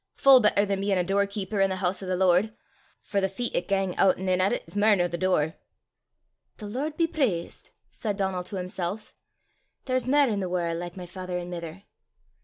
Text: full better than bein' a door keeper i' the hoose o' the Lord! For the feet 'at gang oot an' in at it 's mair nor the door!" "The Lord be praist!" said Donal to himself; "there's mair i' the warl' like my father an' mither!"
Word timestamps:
full 0.15 0.39
better 0.39 0.65
than 0.65 0.81
bein' 0.81 0.97
a 0.97 1.03
door 1.03 1.27
keeper 1.27 1.61
i' 1.61 1.67
the 1.67 1.77
hoose 1.77 2.01
o' 2.01 2.07
the 2.07 2.15
Lord! 2.15 2.55
For 3.03 3.21
the 3.21 3.29
feet 3.29 3.55
'at 3.55 3.67
gang 3.67 3.91
oot 3.99 4.17
an' 4.17 4.27
in 4.29 4.41
at 4.41 4.51
it 4.51 4.67
's 4.67 4.75
mair 4.75 4.95
nor 4.95 5.07
the 5.07 5.15
door!" 5.15 5.57
"The 6.57 6.65
Lord 6.65 6.97
be 6.97 7.05
praist!" 7.05 7.69
said 7.91 8.17
Donal 8.17 8.43
to 8.45 8.55
himself; 8.55 9.13
"there's 9.85 10.07
mair 10.07 10.31
i' 10.31 10.35
the 10.35 10.49
warl' 10.49 10.73
like 10.75 10.97
my 10.97 11.05
father 11.05 11.37
an' 11.37 11.51
mither!" 11.51 11.83